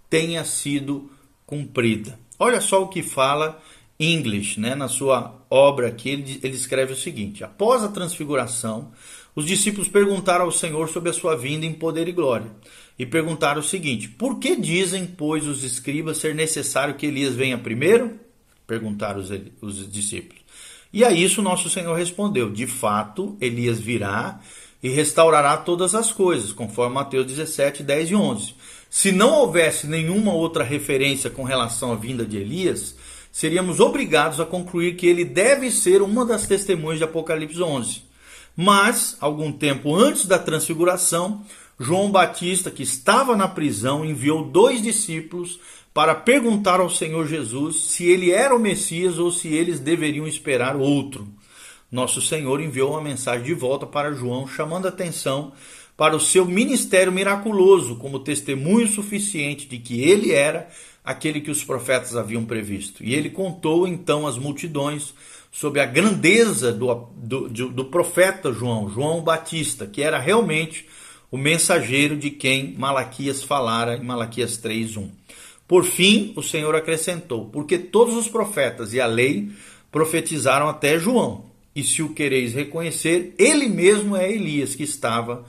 tenha 0.08 0.44
sido 0.44 1.10
cumprida. 1.46 2.18
Olha 2.38 2.60
só 2.60 2.82
o 2.82 2.88
que 2.88 3.02
fala 3.02 3.62
English, 3.98 4.58
né, 4.58 4.74
na 4.74 4.88
sua 4.88 5.38
obra 5.48 5.88
aqui, 5.88 6.08
ele, 6.08 6.40
ele 6.42 6.56
escreve 6.56 6.94
o 6.94 6.96
seguinte: 6.96 7.44
Após 7.44 7.82
a 7.82 7.88
transfiguração, 7.88 8.90
os 9.34 9.44
discípulos 9.44 9.88
perguntaram 9.88 10.44
ao 10.44 10.52
Senhor 10.52 10.88
sobre 10.88 11.10
a 11.10 11.12
sua 11.12 11.36
vinda 11.36 11.66
em 11.66 11.72
poder 11.72 12.06
e 12.08 12.12
glória. 12.12 12.50
E 12.98 13.04
perguntaram 13.04 13.60
o 13.60 13.64
seguinte: 13.64 14.08
Por 14.08 14.38
que 14.38 14.54
dizem, 14.54 15.06
pois, 15.06 15.46
os 15.46 15.64
escribas 15.64 16.18
ser 16.18 16.34
necessário 16.34 16.94
que 16.94 17.06
Elias 17.06 17.34
venha 17.34 17.58
primeiro? 17.58 18.18
Perguntaram 18.66 19.20
os, 19.20 19.30
os 19.60 19.90
discípulos. 19.90 20.42
E 20.92 21.04
a 21.04 21.10
isso 21.10 21.42
nosso 21.42 21.68
Senhor 21.68 21.94
respondeu: 21.94 22.50
De 22.50 22.66
fato, 22.66 23.36
Elias 23.40 23.80
virá 23.80 24.40
e 24.80 24.88
restaurará 24.88 25.56
todas 25.56 25.94
as 25.94 26.12
coisas, 26.12 26.52
conforme 26.52 26.94
Mateus 26.94 27.26
17, 27.26 27.82
10 27.82 28.10
e 28.10 28.14
11. 28.14 28.54
Se 28.88 29.10
não 29.10 29.32
houvesse 29.32 29.88
nenhuma 29.88 30.32
outra 30.32 30.62
referência 30.62 31.28
com 31.28 31.42
relação 31.42 31.90
à 31.90 31.96
vinda 31.96 32.24
de 32.24 32.36
Elias, 32.36 32.94
seríamos 33.32 33.80
obrigados 33.80 34.38
a 34.38 34.46
concluir 34.46 34.94
que 34.94 35.06
ele 35.08 35.24
deve 35.24 35.68
ser 35.72 36.00
uma 36.00 36.24
das 36.24 36.46
testemunhas 36.46 36.98
de 36.98 37.04
Apocalipse 37.04 37.60
11. 37.60 38.02
Mas, 38.56 39.16
algum 39.20 39.50
tempo 39.50 39.94
antes 39.94 40.26
da 40.26 40.38
transfiguração, 40.38 41.44
João 41.78 42.10
Batista, 42.10 42.70
que 42.70 42.82
estava 42.82 43.36
na 43.36 43.48
prisão, 43.48 44.04
enviou 44.04 44.44
dois 44.44 44.80
discípulos 44.80 45.58
para 45.92 46.14
perguntar 46.14 46.80
ao 46.80 46.90
Senhor 46.90 47.26
Jesus 47.26 47.76
se 47.90 48.04
ele 48.04 48.30
era 48.30 48.54
o 48.54 48.58
Messias 48.58 49.18
ou 49.18 49.30
se 49.30 49.48
eles 49.48 49.80
deveriam 49.80 50.26
esperar 50.26 50.76
outro. 50.76 51.26
Nosso 51.90 52.20
Senhor 52.20 52.60
enviou 52.60 52.90
uma 52.92 53.00
mensagem 53.00 53.44
de 53.44 53.54
volta 53.54 53.86
para 53.86 54.12
João, 54.12 54.46
chamando 54.46 54.88
atenção 54.88 55.52
para 55.96 56.16
o 56.16 56.20
seu 56.20 56.44
ministério 56.44 57.12
miraculoso, 57.12 57.96
como 57.96 58.18
testemunho 58.18 58.88
suficiente 58.88 59.66
de 59.66 59.78
que 59.78 60.00
ele 60.00 60.32
era 60.32 60.68
aquele 61.04 61.40
que 61.40 61.50
os 61.50 61.62
profetas 61.62 62.16
haviam 62.16 62.44
previsto. 62.44 63.04
E 63.04 63.14
ele 63.14 63.30
contou 63.30 63.86
então 63.86 64.26
às 64.26 64.36
multidões 64.36 65.14
sobre 65.54 65.80
a 65.80 65.86
grandeza 65.86 66.72
do, 66.72 66.92
do, 67.16 67.48
do, 67.48 67.84
profeta 67.84 68.52
João, 68.52 68.90
João 68.90 69.22
Batista, 69.22 69.86
que 69.86 70.02
era 70.02 70.18
realmente 70.18 70.84
o 71.30 71.38
mensageiro 71.38 72.16
de 72.16 72.28
quem 72.28 72.74
Malaquias 72.76 73.44
falara 73.44 73.96
em 73.96 74.02
Malaquias 74.02 74.58
3:1. 74.58 75.08
Por 75.68 75.84
fim, 75.84 76.32
o 76.34 76.42
Senhor 76.42 76.74
acrescentou: 76.74 77.46
porque 77.50 77.78
todos 77.78 78.16
os 78.16 78.26
profetas 78.26 78.92
e 78.94 79.00
a 79.00 79.06
lei 79.06 79.48
profetizaram 79.92 80.68
até 80.68 80.98
João. 80.98 81.44
E 81.72 81.84
se 81.84 82.02
o 82.02 82.12
quereis 82.12 82.52
reconhecer, 82.52 83.32
ele 83.38 83.68
mesmo 83.68 84.16
é 84.16 84.28
Elias 84.30 84.74
que 84.74 84.82
estava 84.82 85.44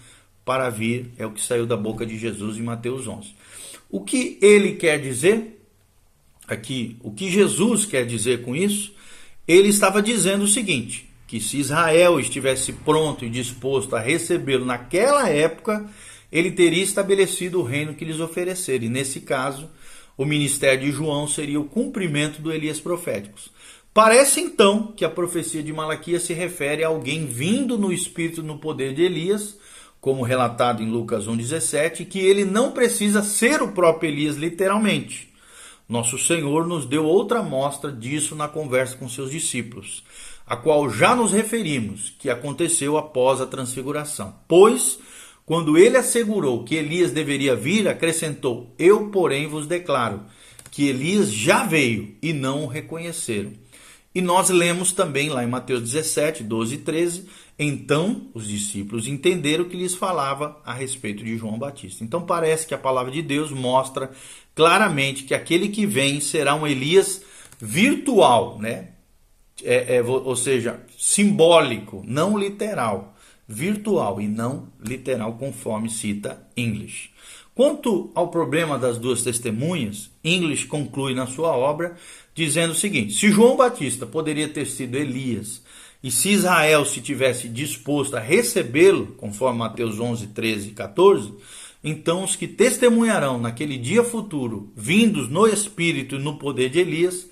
para 0.46 0.70
vir, 0.70 1.12
é 1.18 1.26
o 1.26 1.32
que 1.32 1.42
saiu 1.42 1.66
da 1.66 1.76
boca 1.76 2.06
de 2.06 2.16
Jesus 2.16 2.58
em 2.58 2.64
Mateus 2.64 3.08
11. 3.08 3.34
O 3.90 4.02
que 4.02 4.38
ele 4.40 4.74
quer 4.74 5.02
dizer 5.02 5.60
aqui, 6.48 6.96
o 7.02 7.12
que 7.12 7.32
Jesus 7.32 7.86
quer 7.86 8.06
dizer 8.06 8.44
com 8.44 8.56
isso? 8.56 8.94
Ele 9.48 9.70
estava 9.70 10.02
dizendo 10.02 10.44
o 10.44 10.48
seguinte: 10.48 11.10
que 11.28 11.40
se 11.40 11.58
Israel 11.58 12.20
estivesse 12.20 12.74
pronto 12.74 13.26
e 13.26 13.30
disposto 13.30 13.96
a 13.96 14.00
recebê-lo 14.00 14.66
naquela 14.66 15.30
época, 15.30 15.86
ele 16.32 16.52
teria 16.52 16.84
estabelecido 16.84 17.60
o 17.60 17.64
reino 17.64 17.94
que 17.94 18.06
lhes 18.06 18.20
oferecer. 18.20 18.84
E 18.84 18.90
nesse 18.90 19.22
caso, 19.22 19.70
o 20.18 20.26
ministério 20.26 20.86
de 20.86 20.92
João 20.92 21.28
seria 21.28 21.60
o 21.60 21.66
cumprimento 21.66 22.42
do 22.42 22.52
Elias 22.52 22.80
proféticos. 22.80 23.52
Parece 23.94 24.42
então 24.42 24.92
que 24.92 25.06
a 25.06 25.10
profecia 25.10 25.64
de 25.64 25.72
Malaquias 25.72 26.24
se 26.24 26.34
refere 26.34 26.84
a 26.84 26.88
alguém 26.88 27.26
vindo 27.26 27.78
no 27.78 27.94
espírito 27.94 28.44
no 28.44 28.58
poder 28.58 28.94
de 28.94 29.04
Elias, 29.04 29.58
como 30.02 30.22
relatado 30.22 30.84
em 30.84 30.90
Lucas 30.90 31.28
1,17, 31.28 32.06
que 32.06 32.20
ele 32.20 32.44
não 32.44 32.72
precisa 32.72 33.24
ser 33.24 33.62
o 33.62 33.72
próprio 33.72 34.10
Elias 34.10 34.36
literalmente. 34.36 35.34
Nosso 35.88 36.18
Senhor 36.18 36.66
nos 36.68 36.86
deu 36.86 37.06
outra 37.06 37.44
mostra 37.44 37.92
disso 37.92 38.36
na 38.36 38.48
conversa 38.48 38.98
com 38.98 39.08
seus 39.08 39.30
discípulos, 39.30 40.04
a 40.46 40.58
qual 40.58 40.90
já 40.90 41.16
nos 41.16 41.32
referimos, 41.32 42.14
que 42.18 42.30
aconteceu 42.30 42.98
após 42.98 43.40
a 43.40 43.46
transfiguração. 43.46 44.36
Pois, 44.48 44.98
quando 45.46 45.78
ele 45.78 45.96
assegurou 45.96 46.64
que 46.64 46.76
Elias 46.76 47.12
deveria 47.12 47.56
vir, 47.56 47.88
acrescentou: 47.88 48.74
Eu, 48.80 49.10
porém, 49.12 49.48
vos 49.48 49.68
declaro 49.68 50.24
que 50.72 50.88
Elias 50.88 51.32
já 51.32 51.64
veio 51.64 52.16
e 52.22 52.34
não 52.34 52.64
o 52.64 52.68
reconheceram. 52.68 53.54
E 54.14 54.22
nós 54.22 54.50
lemos 54.50 54.92
também 54.92 55.30
lá 55.30 55.44
em 55.44 55.48
Mateus 55.48 55.82
17, 55.82 56.42
12 56.44 56.76
e 56.76 56.78
13 56.80 57.28
então 57.58 58.30
os 58.34 58.48
discípulos 58.48 59.08
entenderam 59.08 59.66
que 59.66 59.78
lhes 59.78 59.96
falava 59.96 60.62
a 60.66 60.74
respeito 60.74 61.24
de 61.24 61.38
João 61.38 61.58
Batista. 61.58 62.04
Então 62.04 62.26
parece 62.26 62.68
que 62.68 62.74
a 62.74 62.78
palavra 62.78 63.12
de 63.12 63.22
Deus 63.22 63.52
mostra 63.52 64.12
claramente 64.54 65.24
que 65.24 65.34
aquele 65.34 65.70
que 65.70 65.86
vem 65.86 66.20
será 66.20 66.54
um 66.54 66.68
Elias 66.68 67.22
virtual, 67.60 68.60
né? 68.60 68.90
É, 69.64 69.96
é, 69.96 70.04
ou 70.04 70.36
seja, 70.36 70.82
simbólico, 70.98 72.04
não 72.06 72.38
literal, 72.38 73.16
virtual 73.48 74.20
e 74.20 74.28
não 74.28 74.68
literal, 74.84 75.38
conforme 75.38 75.90
cita 75.90 76.46
English. 76.58 77.10
Quanto 77.56 78.12
ao 78.14 78.28
problema 78.28 78.78
das 78.78 78.98
duas 78.98 79.22
testemunhas, 79.22 80.12
English 80.22 80.66
conclui 80.66 81.16
na 81.16 81.26
sua 81.26 81.56
obra 81.56 81.96
dizendo 82.34 82.72
o 82.72 82.76
seguinte: 82.76 83.14
se 83.14 83.32
João 83.32 83.56
Batista 83.56 84.06
poderia 84.06 84.50
ter 84.50 84.66
sido 84.66 84.98
Elias 84.98 85.64
e 86.06 86.12
se 86.12 86.30
Israel 86.30 86.86
se 86.86 87.02
tivesse 87.02 87.50
disposto 87.50 88.16
a 88.16 88.20
recebê-lo, 88.20 89.08
conforme 89.18 89.58
Mateus 89.58 90.00
11, 90.00 90.28
13 90.28 90.70
e 90.70 90.72
14, 90.72 91.34
então 91.84 92.24
os 92.24 92.36
que 92.36 92.48
testemunharão 92.48 93.40
naquele 93.40 93.76
dia 93.76 94.04
futuro, 94.04 94.72
vindos 94.76 95.28
no 95.28 95.48
espírito 95.48 96.18
e 96.18 96.20
no 96.20 96.38
poder 96.38 96.70
de 96.70 96.78
Elias, 96.78 97.28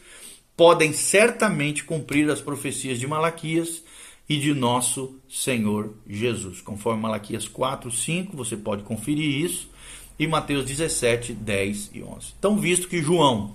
podem 0.58 0.92
certamente 0.92 1.84
cumprir 1.84 2.28
as 2.32 2.42
profecias 2.42 3.00
de 3.00 3.06
Malaquias 3.06 3.84
e 4.28 4.38
de 4.40 4.56
nosso 4.56 5.20
Senhor 5.30 5.94
Jesus. 6.10 6.60
Conforme 6.60 7.04
Malaquias 7.04 7.48
4, 7.48 7.92
5, 7.92 8.36
você 8.36 8.58
pode 8.58 8.82
conferir 8.82 9.46
isso, 9.46 9.70
e 10.18 10.26
Mateus 10.26 10.66
17, 10.66 11.34
10 11.34 11.92
e 11.94 12.02
11. 12.02 12.34
Então, 12.40 12.58
visto 12.58 12.88
que 12.88 13.04
João 13.04 13.54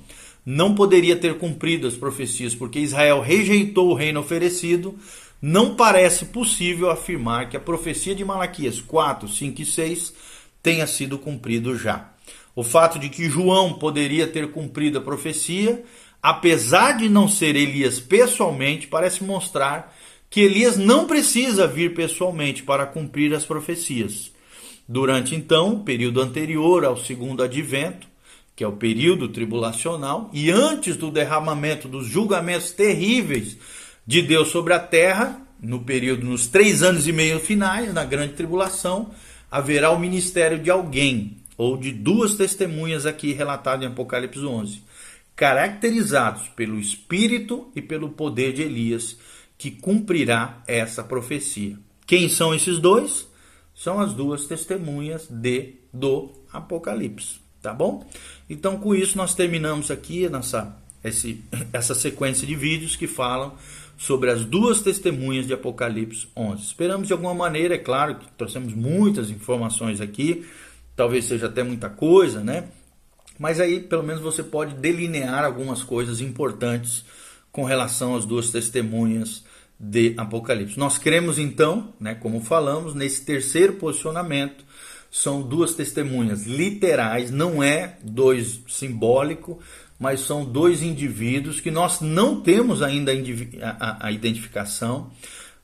não 0.50 0.75
poderia 0.75 1.14
ter 1.14 1.37
cumprido 1.37 1.87
as 1.87 1.93
profecias 1.93 2.55
porque 2.55 2.78
Israel 2.78 3.21
rejeitou 3.21 3.90
o 3.90 3.95
reino 3.95 4.21
oferecido, 4.21 4.99
não 5.43 5.75
parece 5.75 6.25
possível 6.25 6.90
afirmar 6.90 7.50
que 7.50 7.57
a 7.59 7.61
profecia 7.61 8.14
de 8.14 8.25
Malaquias 8.25 8.81
4, 8.81 9.28
5 9.28 9.61
e 9.61 9.64
6 9.67 10.14
tenha 10.62 10.87
sido 10.87 11.19
cumprido 11.19 11.76
já. 11.76 12.14
O 12.57 12.64
fato 12.64 12.99
de 12.99 13.11
que 13.11 13.28
João 13.28 13.75
poderia 13.75 14.26
ter 14.26 14.50
cumprido 14.50 14.97
a 14.97 15.02
profecia, 15.02 15.85
apesar 16.23 16.93
de 16.97 17.11
não 17.11 17.28
ser 17.28 17.55
Elias 17.55 18.00
pessoalmente, 18.00 18.87
parece 18.87 19.23
mostrar 19.23 19.95
que 20.31 20.40
Elias 20.40 20.78
não 20.78 21.07
precisa 21.07 21.67
vir 21.67 21.93
pessoalmente 21.93 22.62
para 22.62 22.87
cumprir 22.87 23.35
as 23.35 23.45
profecias. 23.45 24.33
Durante 24.88 25.35
então, 25.35 25.81
período 25.81 26.23
anterior 26.23 26.87
ao 26.87 26.97
segundo 26.97 27.43
advento, 27.43 28.09
que 28.58 28.64
é 28.64 28.66
o 28.66 28.72
período 28.72 29.28
tribulacional, 29.28 30.28
e 30.32 30.50
antes 30.50 30.96
do 30.96 31.12
derramamento 31.12 31.86
dos 31.86 32.08
julgamentos 32.08 32.72
terríveis 32.72 33.56
de 34.04 34.20
Deus 34.20 34.48
sobre 34.48 34.74
a 34.74 34.80
terra, 34.80 35.40
no 35.62 35.84
período, 35.84 36.26
nos 36.26 36.48
três 36.48 36.82
anos 36.82 37.06
e 37.06 37.12
meio 37.12 37.38
finais, 37.38 37.94
na 37.94 38.04
grande 38.04 38.32
tribulação, 38.32 39.12
haverá 39.48 39.92
o 39.92 40.00
ministério 40.00 40.58
de 40.58 40.72
alguém, 40.72 41.36
ou 41.56 41.76
de 41.76 41.92
duas 41.92 42.34
testemunhas 42.34 43.06
aqui 43.06 43.32
relatado 43.32 43.84
em 43.84 43.86
Apocalipse 43.86 44.44
11, 44.44 44.82
caracterizados 45.36 46.48
pelo 46.48 46.80
Espírito 46.80 47.70
e 47.76 47.80
pelo 47.80 48.08
poder 48.08 48.52
de 48.52 48.62
Elias, 48.62 49.16
que 49.56 49.70
cumprirá 49.70 50.64
essa 50.66 51.04
profecia. 51.04 51.78
Quem 52.04 52.28
são 52.28 52.52
esses 52.52 52.80
dois? 52.80 53.28
São 53.72 54.00
as 54.00 54.12
duas 54.14 54.46
testemunhas 54.46 55.28
de 55.30 55.76
do 55.92 56.32
Apocalipse, 56.52 57.46
tá 57.62 57.72
bom? 57.72 58.06
Então, 58.48 58.78
com 58.78 58.94
isso, 58.94 59.16
nós 59.16 59.34
terminamos 59.34 59.90
aqui 59.90 60.28
nossa, 60.28 60.76
esse, 61.02 61.42
essa 61.72 61.94
sequência 61.94 62.46
de 62.46 62.54
vídeos 62.54 62.96
que 62.96 63.06
falam 63.06 63.54
sobre 63.96 64.30
as 64.30 64.44
duas 64.44 64.80
testemunhas 64.80 65.46
de 65.46 65.52
Apocalipse 65.52 66.28
11. 66.36 66.62
Esperamos 66.62 67.08
de 67.08 67.12
alguma 67.12 67.34
maneira, 67.34 67.74
é 67.74 67.78
claro 67.78 68.14
que 68.14 68.30
trouxemos 68.38 68.72
muitas 68.72 69.28
informações 69.28 70.00
aqui, 70.00 70.46
talvez 70.94 71.24
seja 71.24 71.46
até 71.46 71.62
muita 71.62 71.90
coisa, 71.90 72.40
né? 72.40 72.68
Mas 73.38 73.60
aí, 73.60 73.80
pelo 73.80 74.02
menos, 74.02 74.22
você 74.22 74.42
pode 74.42 74.74
delinear 74.74 75.44
algumas 75.44 75.82
coisas 75.82 76.20
importantes 76.20 77.04
com 77.50 77.64
relação 77.64 78.16
às 78.16 78.24
duas 78.24 78.50
testemunhas 78.50 79.44
de 79.78 80.14
Apocalipse. 80.16 80.78
Nós 80.78 80.98
cremos 80.98 81.38
então, 81.38 81.92
né, 82.00 82.14
como 82.14 82.40
falamos, 82.40 82.94
nesse 82.94 83.24
terceiro 83.24 83.74
posicionamento 83.74 84.64
são 85.10 85.42
duas 85.42 85.74
testemunhas 85.74 86.46
literais, 86.46 87.30
não 87.30 87.62
é 87.62 87.96
dois 88.02 88.60
simbólico, 88.68 89.58
mas 89.98 90.20
são 90.20 90.44
dois 90.44 90.82
indivíduos 90.82 91.60
que 91.60 91.70
nós 91.70 92.00
não 92.00 92.40
temos 92.40 92.82
ainda 92.82 93.12
a, 93.12 93.70
a, 93.70 94.06
a 94.06 94.12
identificação. 94.12 95.10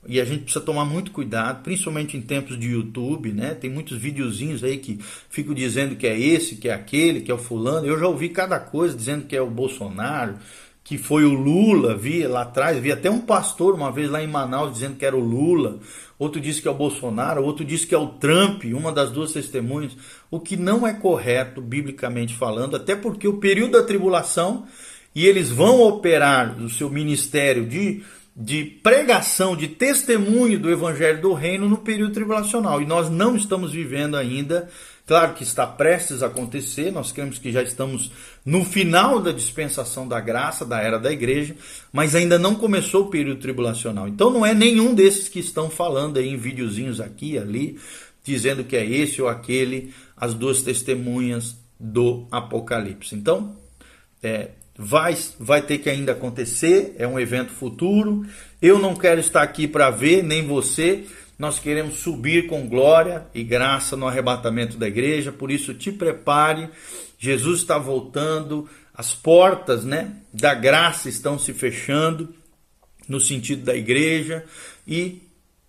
e 0.07 0.19
a 0.19 0.25
gente 0.25 0.43
precisa 0.43 0.63
tomar 0.63 0.85
muito 0.85 1.11
cuidado, 1.11 1.63
principalmente 1.63 2.17
em 2.17 2.21
tempos 2.21 2.59
de 2.59 2.67
YouTube, 2.67 3.31
né? 3.31 3.53
Tem 3.53 3.69
muitos 3.69 3.97
videozinhos 3.97 4.63
aí 4.63 4.77
que 4.77 4.99
ficam 5.29 5.53
dizendo 5.53 5.95
que 5.95 6.05
é 6.05 6.19
esse, 6.19 6.57
que 6.57 6.67
é 6.67 6.73
aquele, 6.73 7.21
que 7.21 7.31
é 7.31 7.33
o 7.33 7.39
fulano. 7.39 7.87
Eu 7.87 7.97
já 7.97 8.07
ouvi 8.07 8.29
cada 8.29 8.59
coisa 8.59 8.95
dizendo 8.95 9.25
que 9.25 9.35
é 9.35 9.41
o 9.41 9.49
Bolsonaro, 9.49 10.37
que 10.85 10.99
foi 10.99 11.25
o 11.25 11.33
Lula, 11.33 11.97
vi 11.97 12.27
lá 12.27 12.43
atrás, 12.43 12.77
vi 12.77 12.91
até 12.91 13.09
um 13.09 13.19
pastor 13.19 13.73
uma 13.73 13.91
vez 13.91 14.07
lá 14.07 14.23
em 14.23 14.27
Manaus 14.27 14.71
dizendo 14.71 14.95
que 14.95 15.03
era 15.03 15.17
o 15.17 15.19
Lula, 15.19 15.79
outro 16.19 16.39
disse 16.39 16.61
que 16.61 16.67
é 16.67 16.71
o 16.71 16.75
Bolsonaro, 16.75 17.43
outro 17.43 17.65
disse 17.65 17.87
que 17.87 17.95
é 17.95 17.97
o 17.97 18.09
Trump, 18.09 18.63
uma 18.65 18.91
das 18.91 19.09
duas 19.09 19.33
testemunhas, 19.33 19.97
o 20.29 20.39
que 20.39 20.55
não 20.55 20.85
é 20.85 20.93
correto 20.93 21.59
biblicamente 21.59 22.35
falando, 22.35 22.75
até 22.75 22.95
porque 22.95 23.27
o 23.27 23.39
período 23.39 23.71
da 23.71 23.83
tribulação 23.83 24.67
e 25.15 25.25
eles 25.25 25.49
vão 25.49 25.81
operar 25.81 26.55
o 26.61 26.69
seu 26.69 26.87
ministério 26.87 27.65
de 27.65 28.03
de 28.37 28.65
pregação, 28.65 29.55
de 29.55 29.69
testemunho 29.69 30.59
do 30.59 30.69
evangelho 30.69 31.21
do 31.21 31.31
reino 31.31 31.69
no 31.69 31.77
período 31.77 32.13
tribulacional. 32.13 32.81
E 32.81 32.85
nós 32.85 33.09
não 33.09 33.37
estamos 33.37 33.71
vivendo 33.71 34.17
ainda, 34.17 34.69
claro 35.05 35.33
que 35.33 35.43
está 35.43 35.65
prestes 35.67 36.23
a 36.23 36.27
acontecer, 36.27 36.91
nós 36.91 37.11
cremos 37.11 37.37
que 37.37 37.51
já 37.51 37.61
estamos 37.61 38.11
no 38.45 38.63
final 38.63 39.21
da 39.21 39.31
dispensação 39.31 40.07
da 40.07 40.19
graça, 40.19 40.65
da 40.65 40.81
era 40.81 40.99
da 40.99 41.11
igreja, 41.11 41.55
mas 41.91 42.15
ainda 42.15 42.39
não 42.39 42.55
começou 42.55 43.05
o 43.05 43.09
período 43.09 43.39
tribulacional. 43.39 44.07
Então 44.07 44.29
não 44.29 44.45
é 44.45 44.53
nenhum 44.53 44.93
desses 44.93 45.29
que 45.29 45.39
estão 45.39 45.69
falando 45.69 46.17
aí 46.17 46.29
em 46.29 46.37
videozinhos 46.37 46.99
aqui 46.99 47.37
ali, 47.37 47.79
dizendo 48.23 48.63
que 48.63 48.75
é 48.75 48.85
esse 48.85 49.21
ou 49.21 49.27
aquele, 49.27 49.93
as 50.17 50.33
duas 50.33 50.61
testemunhas 50.61 51.55
do 51.79 52.27
Apocalipse. 52.31 53.15
Então, 53.15 53.55
é, 54.23 54.49
vai, 54.77 55.17
vai 55.39 55.61
ter 55.61 55.77
que 55.77 55.89
ainda 55.89 56.13
acontecer, 56.13 56.95
é 56.97 57.07
um 57.07 57.19
evento 57.19 57.51
futuro. 57.51 58.25
Eu 58.61 58.79
não 58.79 58.95
quero 58.95 59.19
estar 59.19 59.41
aqui 59.41 59.67
para 59.67 59.89
ver, 59.89 60.23
nem 60.23 60.45
você. 60.45 61.05
Nós 61.37 61.59
queremos 61.59 61.99
subir 61.99 62.47
com 62.47 62.67
glória 62.67 63.27
e 63.33 63.43
graça 63.43 63.97
no 63.97 64.07
arrebatamento 64.07 64.77
da 64.77 64.87
igreja, 64.87 65.31
por 65.31 65.51
isso 65.51 65.73
te 65.73 65.91
prepare. 65.91 66.69
Jesus 67.19 67.59
está 67.59 67.77
voltando, 67.77 68.69
as 68.93 69.13
portas, 69.13 69.83
né, 69.83 70.15
da 70.33 70.53
graça 70.53 71.09
estão 71.09 71.37
se 71.37 71.53
fechando 71.53 72.33
no 73.07 73.19
sentido 73.19 73.63
da 73.63 73.75
igreja 73.75 74.45
e, 74.87 75.21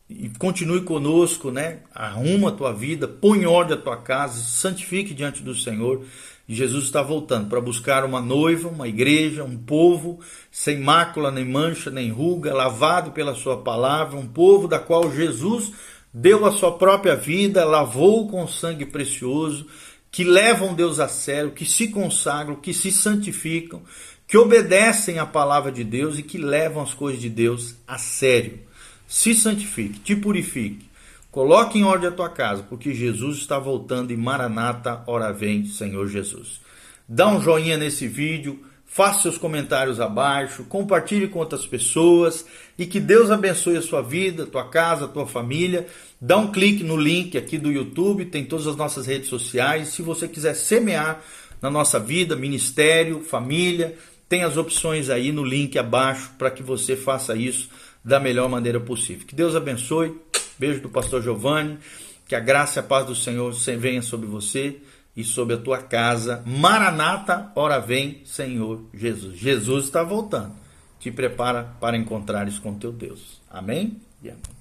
e 0.09 0.31
continue 0.39 0.83
conosco, 0.83 1.51
né? 1.51 1.81
Arruma 1.93 2.51
a 2.51 2.53
tua 2.53 2.73
vida, 2.73 3.09
põe 3.09 3.41
em 3.41 3.47
ordem 3.47 3.77
a 3.77 3.81
tua 3.81 3.97
casa, 3.97 4.41
santifique 4.43 5.13
diante 5.13 5.43
do 5.43 5.55
Senhor 5.55 6.05
Jesus 6.49 6.85
está 6.85 7.03
voltando 7.03 7.49
para 7.49 7.61
buscar 7.61 8.05
uma 8.05 8.21
noiva, 8.21 8.69
uma 8.69 8.87
igreja, 8.87 9.43
um 9.43 9.57
povo 9.57 10.21
sem 10.51 10.79
mácula, 10.79 11.31
nem 11.33 11.45
mancha, 11.45 11.91
nem 11.91 12.09
ruga, 12.11 12.55
lavado 12.55 13.11
pela 13.11 13.35
sua 13.35 13.57
palavra, 13.63 14.17
um 14.17 14.29
povo 14.29 14.69
da 14.69 14.79
qual 14.79 15.13
Jesus 15.13 15.73
deu 16.15 16.47
a 16.47 16.53
sua 16.53 16.79
própria 16.79 17.17
vida, 17.17 17.65
lavou 17.65 18.29
com 18.29 18.47
sangue 18.47 18.87
precioso, 18.87 19.67
que 20.11 20.23
levam 20.23 20.73
Deus 20.73 21.01
a 21.01 21.09
sério, 21.09 21.51
que 21.51 21.67
se 21.67 21.89
consagram, 21.89 22.55
que 22.55 22.73
se 22.73 22.93
santificam, 22.93 23.83
que 24.27 24.39
obedecem 24.39 25.19
à 25.19 25.27
palavra 25.27 25.73
de 25.73 25.83
Deus 25.83 26.19
e 26.19 26.23
que 26.23 26.39
levam 26.39 26.83
as 26.83 26.95
coisas 26.95 27.21
de 27.21 27.29
Deus 27.29 27.75
a 27.87 27.99
sério. 27.99 28.61
Se 29.09 29.35
santifique, 29.35 29.99
te 29.99 30.15
purifique 30.15 30.87
Coloque 31.37 31.79
em 31.79 31.85
ordem 31.85 32.09
a 32.09 32.13
tua 32.13 32.31
casa, 32.31 32.63
porque 32.63 32.95
Jesus 32.95 33.37
está 33.37 33.59
voltando 33.59 34.11
e 34.11 34.17
Maranata, 34.17 35.03
ora 35.07 35.31
vem, 35.35 35.67
Senhor 35.67 36.09
Jesus. 36.09 36.63
Dá 37.07 37.29
um 37.29 37.43
joinha 37.43 37.77
nesse 37.77 38.09
vídeo, 38.09 38.61
faça 38.87 39.21
seus 39.21 39.37
comentários 39.37 40.01
abaixo, 40.01 40.65
compartilhe 40.65 41.29
com 41.29 41.39
outras 41.39 41.67
pessoas 41.67 42.47
e 42.79 42.87
que 42.87 42.99
Deus 42.99 43.31
abençoe 43.31 43.77
a 43.77 43.83
sua 43.83 44.01
vida, 44.01 44.47
tua 44.47 44.67
casa, 44.71 45.07
tua 45.07 45.27
família. 45.27 45.87
Dá 46.19 46.39
um 46.39 46.51
clique 46.51 46.83
no 46.83 46.97
link 46.97 47.37
aqui 47.37 47.59
do 47.59 47.71
YouTube, 47.71 48.25
tem 48.25 48.43
todas 48.43 48.67
as 48.67 48.77
nossas 48.77 49.07
redes 49.07 49.29
sociais. 49.29 49.89
Se 49.89 50.01
você 50.01 50.27
quiser 50.27 50.55
semear 50.55 51.21
na 51.61 51.71
nossa 51.71 52.01
vida, 52.01 52.35
ministério, 52.35 53.21
família, 53.21 53.95
tem 54.27 54.43
as 54.43 54.57
opções 54.57 55.11
aí 55.11 55.31
no 55.33 55.45
link 55.45 55.79
abaixo 55.79 56.31
para 56.39 56.51
que 56.51 56.63
você 56.63 56.97
faça 56.97 57.37
isso 57.37 57.69
da 58.03 58.19
melhor 58.19 58.49
maneira 58.49 58.81
possível. 58.81 59.27
Que 59.27 59.35
Deus 59.35 59.55
abençoe. 59.55 60.15
Beijo 60.59 60.81
do 60.81 60.89
pastor 60.89 61.23
Giovanni. 61.23 61.79
Que 62.27 62.35
a 62.35 62.41
graça 62.41 62.79
e 62.79 62.81
a 62.81 62.83
paz 62.83 63.07
do 63.07 63.15
Senhor 63.15 63.53
venha 63.79 64.03
sobre 64.03 64.27
você 64.27 64.81
e 65.17 65.25
sobre 65.25 65.55
a 65.55 65.59
tua 65.59 65.79
casa. 65.79 66.43
Maranata, 66.45 67.51
ora 67.55 67.79
vem, 67.79 68.21
Senhor 68.25 68.85
Jesus. 68.93 69.39
Jesus 69.39 69.85
está 69.85 70.03
voltando. 70.03 70.53
Te 70.99 71.11
prepara 71.11 71.77
para 71.81 71.97
encontrares 71.97 72.59
com 72.59 72.75
teu 72.75 72.93
Deus. 72.93 73.41
Amém? 73.49 74.01
E 74.23 74.29
amém. 74.29 74.43